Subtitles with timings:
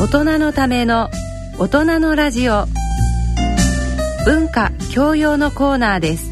[0.00, 1.10] 大人のための
[1.58, 2.64] 大人のラジオ。
[4.24, 6.30] 文化教養のコーナーです。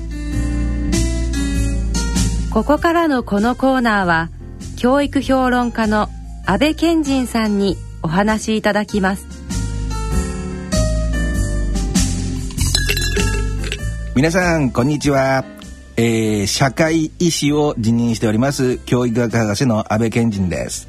[2.50, 4.30] ここからのこのコーナーは
[4.78, 6.08] 教育評論家の
[6.46, 9.26] 安倍賢人さんにお話しいただきます。
[14.16, 15.44] 皆さんこんにちは、
[15.98, 20.88] えー、社会医師を辞任しております教育学博士の安倍賢人です。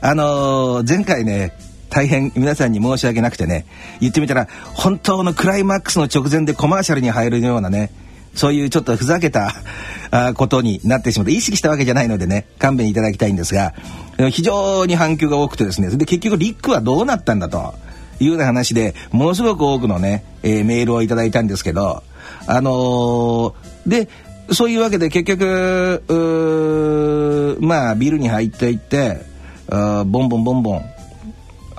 [0.00, 3.66] あのー、前回ね大変皆さんに申し訳なくてね
[4.00, 7.90] 言ってみたら本当のクライマックスの直前でコマーシャルに入るようなね
[8.34, 9.52] そういうちょっとふざけた
[10.34, 13.74] ことになってしまって意識したわけじゃないのでね勘弁いただきたいんですが
[14.30, 17.74] 非常に反響が多くてですねで結局リックはどうなったんだと
[18.20, 22.02] いうような話でものすごく多くのね、えー、メールをいただいたんですけど
[22.46, 23.54] あのー、
[23.86, 24.08] で
[24.52, 26.02] そういうわけで結局
[27.60, 29.22] まあビルに入っていって
[29.68, 30.99] ボンボンボンボン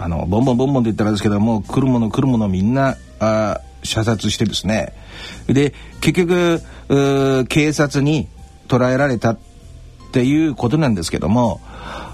[0.01, 4.93] あのボンボンボンボンって言ったらですけども来るもの来るものみんなあ射殺してですね。
[5.45, 8.27] で結局警察に
[8.67, 9.39] 捕らえられたっ
[10.11, 11.61] ていうことなんですけども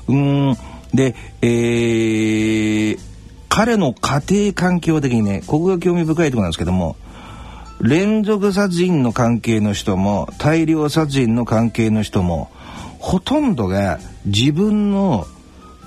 [0.09, 0.57] うん
[0.93, 2.99] で、えー、
[3.47, 6.97] 彼の家庭環境的にねここが興味深いところなんですけども
[7.79, 12.51] 連続殺人の関係の人も大量殺人の関係の人も
[12.99, 15.25] ほとんどが自分の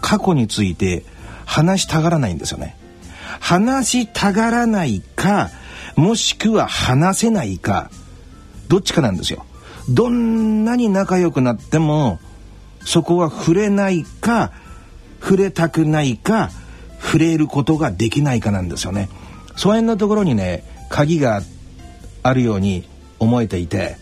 [0.01, 1.05] 過去について
[1.51, 2.77] 話したがらないんですよね。
[3.41, 5.51] 話したがらないか、
[5.97, 7.91] もしくは話せないか、
[8.69, 9.45] どっちかなんですよ。
[9.89, 12.21] どんなに仲良くなっても、
[12.85, 14.53] そこは触れないか、
[15.21, 16.53] 触れたくないか、
[17.03, 19.09] 触れることができないかなんですよね。
[19.57, 21.43] その辺のところにね、鍵が
[22.23, 23.97] あるように思えていて、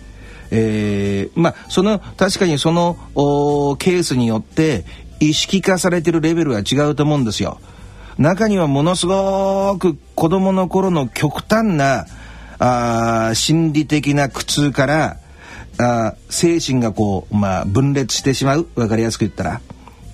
[0.51, 2.97] えー、まあその確かにその
[3.79, 4.85] ケースによって
[5.21, 7.61] 意識化されてるレベルは違うと思うんですよ。
[8.19, 12.07] 中にはものすごく子供の頃の極端な
[12.59, 15.19] あ心理的な苦痛から
[15.79, 19.61] あ精神がこう、まあ、分裂してしまう分かりやすく言ったら、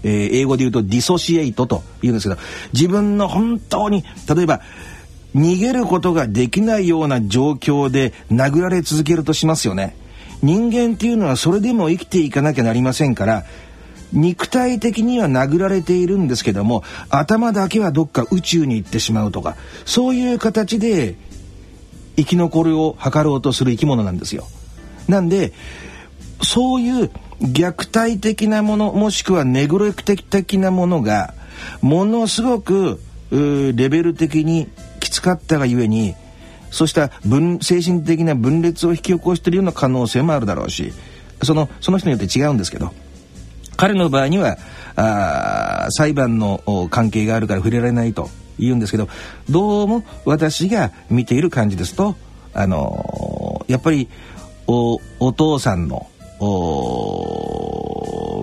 [0.03, 2.41] えー、英語で言うとディソシエイトと言うんですけど
[2.75, 4.61] 自分の本当に例えば
[5.35, 9.97] 逃げることができないような状況で殴られ続けるとしますよね。
[10.43, 13.45] 人間っていうのはそれでも生きていかなきゃなりませんから
[14.15, 21.17] 肉体的には殴られているんですけども頭だけはどっか宇宙に行ってしまうとかそういう形で
[22.17, 24.47] 生き残りを図ろうとする生き物なんですよ。
[25.09, 25.53] なんで
[26.43, 27.11] そういう
[27.43, 31.35] 虐待的なものもしくはネグレク的なものが
[31.83, 33.01] ものすごく
[33.31, 34.69] レベル的に
[35.01, 36.15] きつかったがゆえに
[36.71, 40.93] そうした分精神的な分裂を引き起こしているような可能性もあるだろうし
[41.43, 42.93] そのその人によって違うんですけど
[43.77, 44.57] 彼の場合には
[44.97, 49.09] あ裁判の関係があるから触れられないと言うんですけど
[49.51, 52.17] どうも私が見ている感じですと、
[52.53, 54.09] あのー、やっぱり
[54.67, 56.09] おお父さんの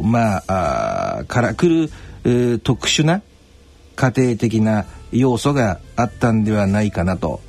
[0.03, 1.91] まああから来る、
[2.23, 3.21] えー、特殊な
[3.95, 7.41] 家庭的な要素があったんではないかなと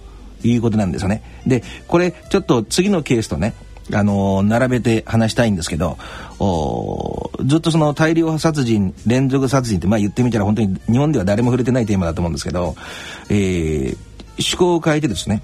[0.42, 1.22] いうことなんですよね。
[1.46, 3.54] でこれちょっと次のケースとね
[3.92, 5.98] あの並べて話したいんですけど
[7.44, 12.76] ずっとその大量殺人連続殺人ってまあ言ってみたら本当に日本では誰も触れてないテーマだと思うんですけど、
[13.28, 13.96] えー、
[14.38, 15.42] 趣向を変えてですね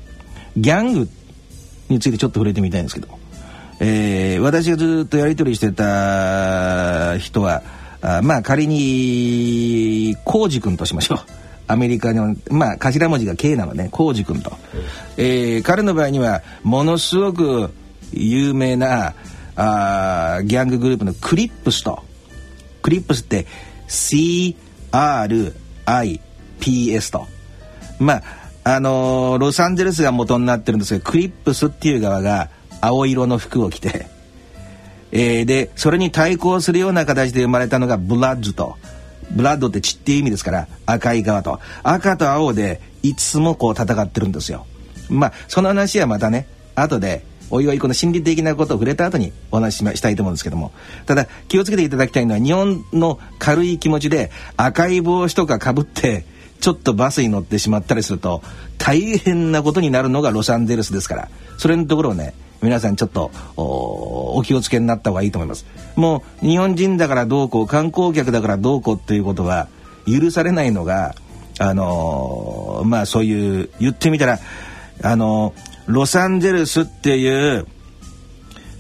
[0.57, 1.09] ギャング
[1.89, 3.09] についてちょっと触れてみたいんですけど、
[3.81, 7.63] えー、私がずっとやり取りしてた人は
[8.01, 11.19] あまあ仮に浩二君としましょう。
[11.69, 14.53] アメリカの、まあ、頭文字が K なのね、浩二君と。
[15.19, 17.71] えー、彼の場合には、ものすごく
[18.13, 19.15] 有名な
[19.57, 22.03] あギャンググループのクリップスと。
[22.83, 23.47] クリップスって
[23.89, 24.55] CRIPS
[27.13, 27.27] と。
[27.99, 28.23] まあ
[28.65, 34.07] あのー、ロサンゼルスが元になってるんですけどクリップスっていう側が青色の服を着て、
[35.11, 38.77] えー、でそれに対抗するような形で生まれたのがブラッドと。
[39.31, 41.61] ブラッドって血っていう意味ですから赤い側と。
[41.83, 44.67] 赤と青でいつもこう戦ってるんですよ。
[45.09, 50.73] まあその話はまたね後でおいおいこの心理的なことを触れた後にお話ししたいと思うんですけども。
[51.07, 56.25] ただ気をつけていただきたいのは日本の軽い気持ちで赤い帽子とかかぶって
[56.61, 58.43] ちょっとバスに乗ってしまったりすると
[58.77, 61.29] 大変なことになるのがロサンゼルスですから。
[61.57, 65.65] それのところをね皆さんちょっとお気をつけになった方がいいと思います。
[65.97, 69.69] もう日本人だからどうこう観光客だからどうこうっていうことは
[70.07, 71.15] 許されないのが
[71.61, 74.39] あのー、まあそういう言ってみたら
[75.03, 77.67] あのーロサンゼルスっていう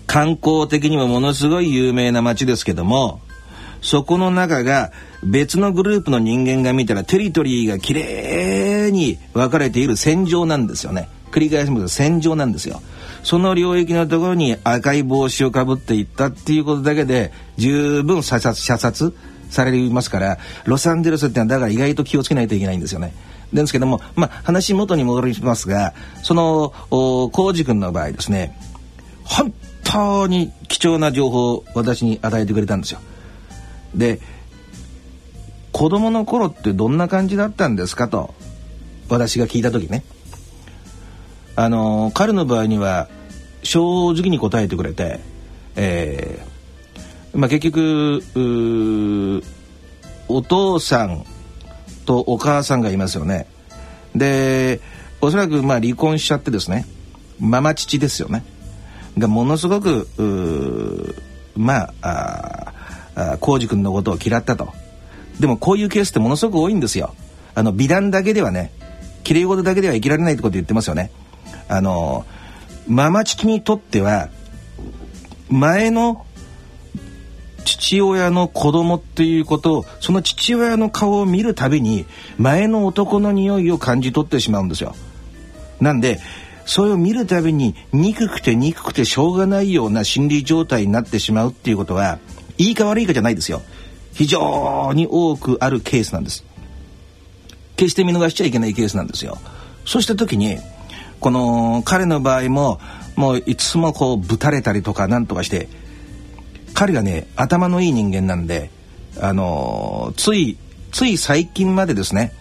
[0.06, 3.20] 観光的にもものすごい有名な街ですけども
[3.80, 4.92] そこの中が
[5.24, 11.08] 別のグループの人間が見たらテリトリーがきれいに分かれている戦場なんですよね。
[11.30, 12.82] 繰り返しますと戦場なんですよ。
[13.22, 19.14] その領域のところに赤い帽子をかぶっていったっていうことだけで十分射殺射殺
[19.50, 23.14] されますからロサンゼルスってのはだから意外と気をつけないといけないんですよね
[23.52, 28.58] ですけども、まあ、話元に戻りますがその浩二君の場合ですね
[29.24, 29.52] 本
[29.84, 33.00] 当に貴重な情報を私に与えてくれたんですよ。
[33.94, 34.20] で
[35.72, 38.34] 子供の頃ってどんな感じだったんですかと
[39.08, 40.02] 私が聞いた時ね
[41.56, 43.08] あの彼の場合には
[43.62, 45.20] 正直に答えてくれて、
[45.74, 46.46] え
[47.34, 48.22] まあ、結局
[50.28, 51.24] お父さん
[52.06, 53.46] とお母さんがいますよね。
[54.14, 54.80] で
[55.20, 56.86] おそらくまあ離婚しちゃってですね
[57.38, 58.44] ママ父ですよね。
[59.16, 60.08] がものすごく
[61.56, 62.72] まあ
[63.14, 64.72] あ,あ浩二君のことを嫌ったと。
[65.38, 67.14] でもこういうケースってものすごく多いんですよ。
[67.54, 68.72] あの美談だけではね
[69.22, 71.10] 綺麗事だけでは生きられないってこと言ってますよね。
[71.68, 72.24] あの
[72.86, 74.30] ママ父にとっては
[75.50, 76.24] 前の
[77.78, 84.94] 父親の子供っていうことをその父親の顔を見るたびに前の男の匂いを感じ取ってしまうんですよ。
[85.80, 86.20] なんで
[86.66, 92.18] それを見るたびに憎くて憎くてしょうがないような心理状態になってしまうっていうことは
[92.58, 93.62] いいか悪いかじゃないですよ。
[94.12, 96.44] 非常に多くあるケースなんです。
[97.76, 99.38] 決して見逃しちゃいけないケースなんですよ。
[99.86, 100.58] そうした時に
[101.20, 102.80] この彼の場合も
[103.14, 105.68] もういつもこうぶたれたりとかなんとかして
[106.78, 108.70] 彼がね頭のいい人間なんで
[109.20, 110.56] あのつい
[110.92, 112.32] つい最近までですね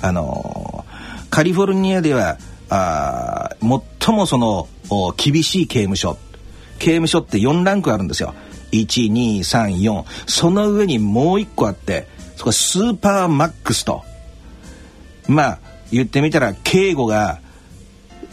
[0.00, 0.86] あの
[1.28, 2.38] カリフォルニアでは
[2.70, 3.50] あ
[3.98, 4.66] 最もその
[5.18, 6.16] 厳しい刑務所。
[6.78, 8.32] 刑務所って4ランクあるんですよ。
[8.72, 14.04] 1234その上にもう1個あってそこはスーパーマックスと。
[15.28, 15.58] まあ
[15.90, 17.40] 言ってみたら警護が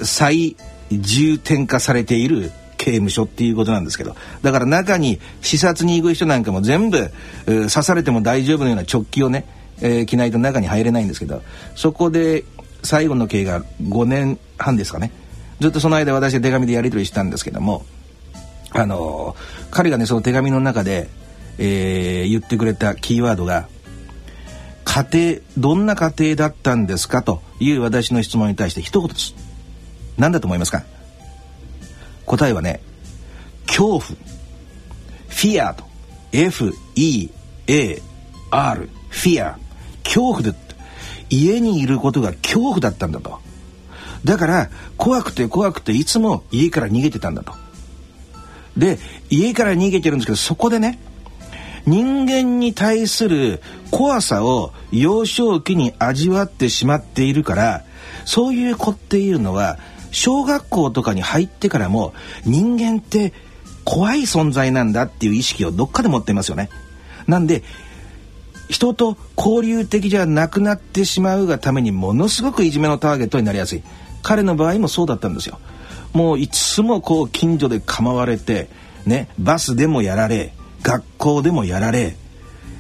[0.02, 0.56] 最
[0.90, 2.50] 重点化されている
[2.89, 7.12] 刑務所っていうことなんですけどだから中に視察に行く人なんかも全部
[7.45, 9.45] 刺されても大丈夫なような直帰をね、
[9.81, 11.44] えー、着ないと中に入れないんですけど
[11.75, 12.44] そこで
[12.83, 15.12] 最後の刑が5年半ですかね
[15.59, 17.86] ずっとその間私は手紙でやり取りしたんですけども
[18.71, 19.36] あの
[19.69, 21.09] 彼がねその手紙の中で、
[21.59, 23.68] えー、言ってくれたキーワードが
[24.86, 29.36] 「家庭どんな家庭だったんですか?」という私の質問に対して一言です
[30.18, 30.83] 何だと思いますか？
[32.30, 32.80] 答えはね
[33.66, 34.02] 恐怖。
[34.02, 35.84] フィアと
[36.31, 37.30] F-E-A-R
[39.10, 39.58] フィア
[40.04, 40.54] 恐怖で
[41.30, 43.40] 家にいることが恐怖だったんだと。
[44.24, 47.54] だから怖くて怖くていつも家から逃げてたんだと。
[48.78, 49.00] で
[49.30, 51.00] 家から逃げてるんですけどそこでね
[51.86, 53.62] 人間に対する
[53.92, 57.84] 怖さを幼少期に味わってしまっているから
[58.25, 59.80] そういう子っていうのは
[60.12, 62.14] 小学校とかに入ってからも
[62.46, 63.34] 人間って
[63.86, 66.70] 怖い存在なんだっていう意識をどっかで持ってますよね。
[67.28, 67.64] なんで
[68.70, 73.84] 人と交流的じゃなくなってしまうがためにものすごくいじめのターゲットになりやすい。
[74.22, 75.60] 彼の場合もそうだったんですよ。
[76.14, 78.70] もういつもこう近所で構われて
[79.06, 80.54] ねバスでもやられ
[80.84, 82.16] 学校でもやられ。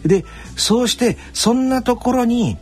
[0.05, 2.57] でそうしてそんなところに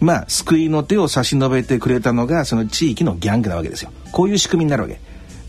[0.00, 3.92] まあ救いの手を差し伸べてくれたのがその地域のギャングなわけですよ。
[4.12, 5.00] こういう仕組みになるわけ。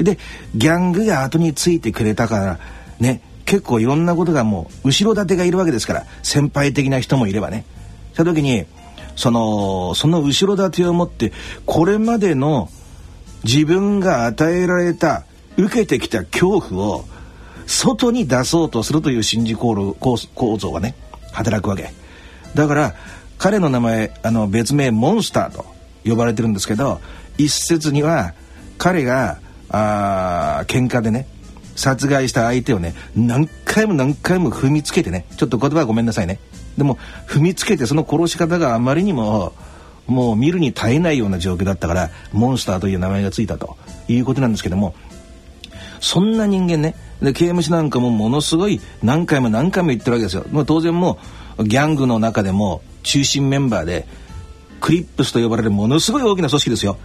[0.04, 0.18] で
[0.56, 2.60] ギャングが後についてくれたから
[3.00, 7.66] ね結構いろんなことがもう後ろ盾がいるわけですから先輩的な人もいればね。
[8.13, 8.66] した時に
[9.16, 11.34] そのその後ろ盾を持って
[11.66, 12.70] これまでの
[13.44, 15.24] 自分が与えられた
[15.58, 17.06] 受けてきた恐怖を
[17.66, 19.96] 外に出そうとするという心理構
[20.58, 20.96] 造がね
[21.32, 21.92] 働くわけ。
[22.56, 22.96] だから
[23.38, 25.65] 彼の名前あの別名モンスターと
[26.03, 27.00] 呼ばれてるんですけど
[27.38, 28.34] 一説には
[28.77, 29.39] 彼が
[29.70, 31.27] あ喧嘩でね
[31.75, 36.39] 殺害した相手をね何回も何回も踏みつけてねちょっと言葉ごめんなさいね
[36.77, 36.96] でも
[37.27, 39.53] 踏みつけてその殺し方があまりにも
[40.08, 43.77] もう見るに耐えないような状況だったからモンスターという名前がついたと
[44.08, 44.96] いうことなんですけども
[46.00, 50.46] そんな人間ねで刑務所なんかもものすごい何回も何回も言ってるわけですよ。
[50.51, 51.17] もう当然も
[51.58, 54.06] うギャングの中でも中心メンバーで
[54.82, 56.98] クリップスと呼ばれるものすごい大きな組織ですよ。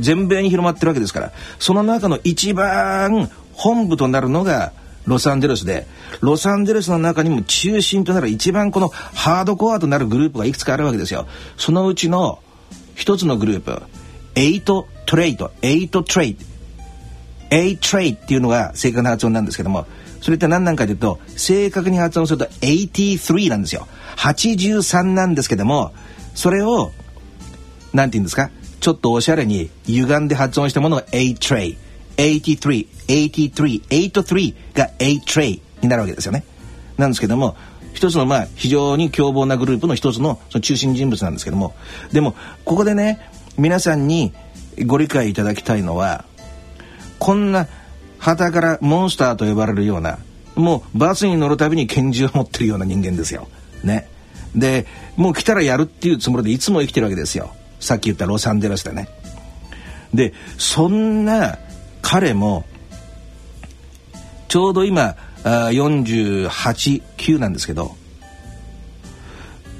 [0.00, 1.32] 全米に広まってるわけですから。
[1.58, 4.72] その中の一番本部となるのが
[5.06, 5.86] ロサンゼルスで
[6.20, 11.26] ロサンゼルスの中にも中心となる一番このハードコアとなるグループがいくつかあるわけですよ。
[11.56, 12.38] そのうちの
[12.94, 13.82] 一つのグループ
[14.36, 16.36] 8トレイト8トレイ
[17.50, 19.86] 8トレイっていうのが正確な発音なんですけども
[20.26, 23.86] それって何なんかというと正確に発音すると83なんですよ。
[24.16, 25.94] 83なんですけども
[26.34, 26.90] それを
[27.92, 28.50] 何て言うんですか？
[28.80, 31.76] ちょっとおしゃれに歪んで発音したものが A tray
[32.16, 36.42] 83 83 83が A tray になるわけですよね。
[36.98, 37.56] なんですけども
[37.94, 41.76] 一つのまあ非常に凶暴なグループの一つのその中心人物なんですけども
[42.10, 43.20] でもここでね
[43.58, 44.32] 皆さんに
[44.86, 46.24] ご理解いただきたいのは
[47.20, 47.68] こんな
[48.26, 50.18] 旗からモンスターと呼ばれるような
[50.56, 53.46] もうバスに乗るたびに拳銃を持ってるような人間ですよ。
[53.84, 54.08] ね。
[54.52, 57.54] でもう来たらやるっていうつもりでいつも生きてるわけですよ。
[57.78, 59.08] さっき言ったロサンゼルスでね。
[60.12, 61.58] でそんな
[62.02, 62.64] 彼も
[64.48, 65.14] ちょうど今
[65.44, 67.94] 489なんですけど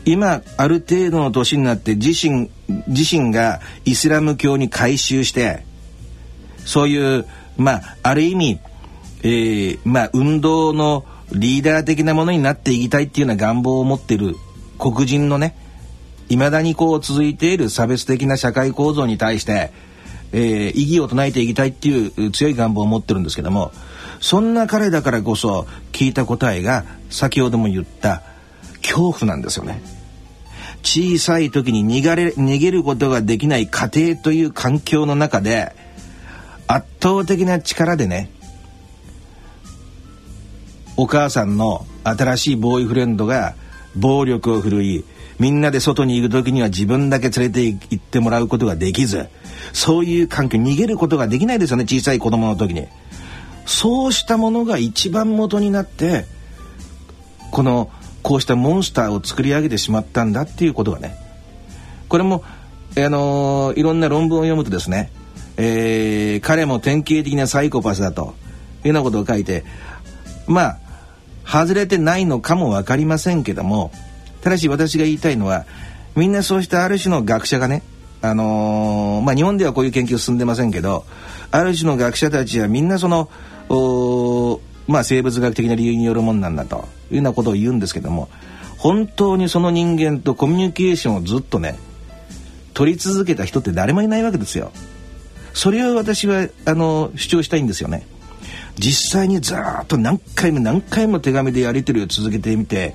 [0.04, 2.48] 今ある程度の年になって自身
[2.86, 5.64] 自身がイスラム教に改宗して
[6.64, 7.26] そういう
[7.56, 8.60] まあある意味、
[9.22, 14.36] えー、まあ運動のリーダー的なものになっていきたいっていうような願望を持っている
[14.78, 15.56] 黒人のね
[16.28, 19.72] いまだにこう続いている差別的な社会構造に対して、
[20.32, 23.72] えー、異議を唱えていきたいっていう強い願望を持ってるんですけども
[24.20, 28.22] そんな彼だからこそ聞いた答えが先ほども言った
[28.82, 29.82] 恐怖なんですよね。
[30.82, 35.74] 小さい時に逃れ逃げることができない家庭という環境の中で
[36.66, 38.30] 圧倒的な力でね
[40.96, 43.54] お母さんの新しいボーイフレンドが
[43.96, 45.04] 暴力を振るい
[45.38, 49.28] みんなで外に行く時には自分だけ連れて行ってもらうことができず
[49.72, 52.86] そういう環境逃げることができないですよね小さい子供の時に。
[53.66, 56.24] そうしたものが一番元になって
[57.50, 57.90] この
[58.22, 61.16] こうしたモンスターを作り上げてしまったんだっていうことがね
[62.08, 62.44] これも、
[62.96, 65.10] あのー、いろんな論文を読むとですね、
[65.56, 68.34] えー、彼も典型的なサイコパスだと
[68.84, 69.64] いうようなことを書いて
[70.46, 70.78] まあ
[71.44, 73.90] 外れてないのかも分かりませんけども
[74.42, 75.64] ただし私が言いたいのは
[76.14, 77.82] みんなそうしたある種の学者がね
[78.22, 81.04] あのー、まあ日本ではこういう研究進んでませんけど
[81.50, 83.30] ある種の学者たちはみんなその
[84.86, 88.28] まあ、生物学的な理由によるもんなんだというようなことを言うんですけども
[88.78, 91.78] 本当にその人間とコミュニケーションをずっとね
[92.74, 94.70] 取り続けた人って誰もいないわけですよ。
[95.56, 98.06] それを私はあの主張したいんですよね。
[98.78, 102.94] 実際にずっと何回も何回も手紙でやり取りを続けてみて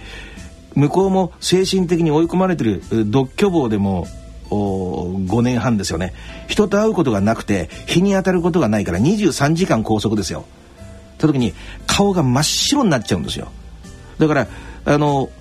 [0.75, 4.05] 向こうも精神的に追い込まれてる独居房でも
[4.51, 6.13] 5年半ですよね。
[6.47, 10.45] 人と会うことがなくて日に当たることがないから23時間拘束ですよ。
[11.17, 11.55] た時に
[11.87, 13.51] 顔が真っ白になっちゃうんですよ。
[14.19, 14.47] だから
[14.85, 15.31] あの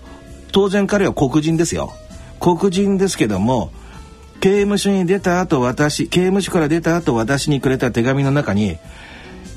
[0.53, 1.93] 当然彼は黒人ですよ。
[2.41, 3.73] 黒人ですけども
[4.40, 8.78] 刑務所に出た後私刑務所から出た後私にくれた手紙の中に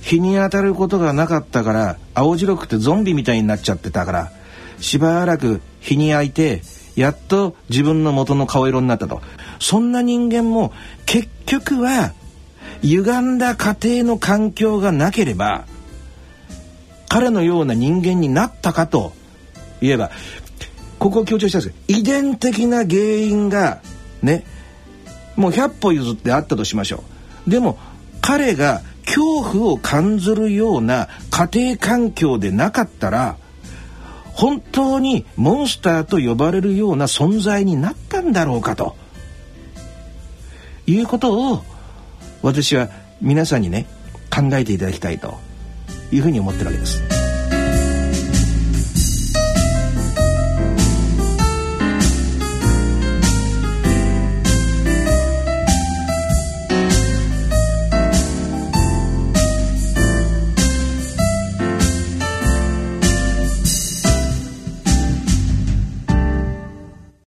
[0.01, 4.31] 日に当たることがなかったから青白くてゾンビみたいになっちゃってたから
[4.79, 6.61] しばらく日に焼いて
[6.95, 9.21] やっと自分の元の顔色になったと。
[9.63, 10.73] そんな人間も
[11.05, 12.13] 結局は
[12.81, 15.65] 歪んだ家庭の環境がなければ
[17.07, 19.13] 彼のような人間になったかと
[19.79, 20.11] いえば
[20.99, 23.81] ここを強調したんです遺伝的な原因が
[24.21, 24.43] ね
[25.35, 27.03] もう100歩譲ってあったとしましょ
[27.47, 27.77] うでも
[28.21, 33.37] 彼が恐怖を感じるような家庭環境でなかったら
[34.33, 38.95] 本当にモンスターと呼ばれるような存在になったんだろうかと
[40.87, 41.63] いうことを
[42.41, 42.89] 私は
[43.21, 43.85] 皆さんにね
[44.33, 45.37] 考えていただきたいと
[46.11, 47.12] いうふうに思ってるわけです。